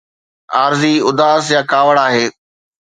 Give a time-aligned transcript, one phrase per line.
[0.57, 2.25] عارضي اداس يا ڪاوڙ آهي.